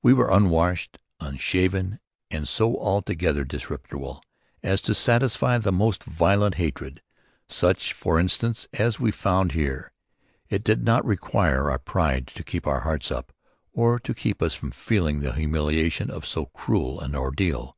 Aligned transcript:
We 0.00 0.14
were 0.14 0.30
unwashed, 0.30 0.98
unshaven 1.20 2.00
and 2.30 2.48
so 2.48 2.76
altogether 2.78 3.44
disreputable 3.44 4.22
as 4.62 4.80
to 4.80 4.94
satisfy 4.94 5.58
the 5.58 5.70
most 5.70 6.02
violent 6.04 6.54
hatred 6.54 7.02
such 7.46 7.92
for 7.92 8.18
instance 8.18 8.68
as 8.72 8.98
we 8.98 9.10
found 9.10 9.52
here. 9.52 9.92
It 10.48 10.64
did 10.64 10.82
not 10.82 11.04
require 11.04 11.70
our 11.70 11.78
pride 11.78 12.26
to 12.36 12.42
keep 12.42 12.66
our 12.66 12.80
hearts 12.80 13.10
up 13.10 13.34
or 13.74 13.98
to 14.00 14.14
keep 14.14 14.40
us 14.40 14.54
from 14.54 14.70
feeling 14.70 15.20
the 15.20 15.34
humiliation 15.34 16.10
of 16.10 16.24
so 16.24 16.46
cruel 16.46 16.98
an 17.00 17.14
ordeal. 17.14 17.76